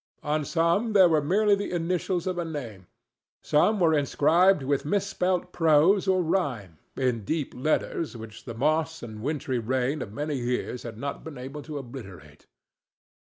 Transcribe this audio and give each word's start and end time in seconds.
On 0.23 0.43
some 0.43 0.93
there 0.93 1.07
were 1.07 1.21
merely 1.21 1.53
the 1.53 1.69
initials 1.71 2.25
of 2.25 2.39
a 2.39 2.43
name; 2.43 2.87
some 3.43 3.79
were 3.79 3.93
inscribed 3.93 4.63
with 4.63 4.83
misspelt 4.83 5.53
prose 5.53 6.07
or 6.07 6.23
rhyme, 6.23 6.79
in 6.97 7.23
deep 7.23 7.53
letters 7.53 8.17
which 8.17 8.45
the 8.45 8.55
moss 8.55 9.03
and 9.03 9.21
wintry 9.21 9.59
rain 9.59 10.01
of 10.01 10.11
many 10.11 10.37
years 10.37 10.81
had 10.81 10.97
not 10.97 11.23
been 11.23 11.37
able 11.37 11.61
to 11.61 11.77
obliterate. 11.77 12.47